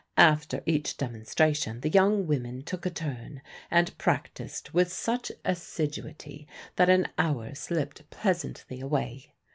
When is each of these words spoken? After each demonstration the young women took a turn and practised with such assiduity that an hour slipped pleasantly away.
After 0.17 0.63
each 0.65 0.97
demonstration 0.97 1.81
the 1.81 1.89
young 1.89 2.25
women 2.25 2.63
took 2.63 2.87
a 2.87 2.89
turn 2.89 3.43
and 3.69 3.95
practised 3.99 4.71
with 4.71 4.91
such 4.91 5.31
assiduity 5.45 6.47
that 6.75 6.89
an 6.89 7.07
hour 7.19 7.53
slipped 7.53 8.09
pleasantly 8.09 8.81
away. 8.81 9.31